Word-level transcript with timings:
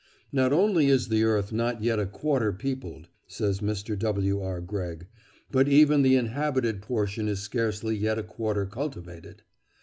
"Not 0.31 0.51
only 0.51 0.87
is 0.87 1.09
the 1.09 1.23
earth 1.23 1.53
not 1.53 1.83
yet 1.83 1.99
a 1.99 2.07
quarter 2.07 2.51
peopled," 2.51 3.07
says 3.27 3.59
Mr. 3.59 3.95
W. 3.99 4.41
R. 4.41 4.59
Greg, 4.59 5.05
"but 5.51 5.67
even 5.67 6.01
the 6.01 6.15
inhabited 6.15 6.81
portion 6.81 7.27
is 7.27 7.41
scarcely 7.41 7.95
yet 7.95 8.17
a 8.17 8.23
quarter 8.23 8.65
cultivated. 8.65 9.43